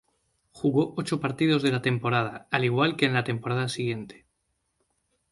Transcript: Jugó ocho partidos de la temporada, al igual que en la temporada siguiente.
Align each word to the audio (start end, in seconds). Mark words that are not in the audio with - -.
Jugó 0.51 0.95
ocho 0.97 1.19
partidos 1.19 1.61
de 1.61 1.71
la 1.71 1.83
temporada, 1.83 2.47
al 2.49 2.65
igual 2.65 2.95
que 2.95 3.05
en 3.05 3.13
la 3.13 3.23
temporada 3.23 3.69
siguiente. 3.69 4.25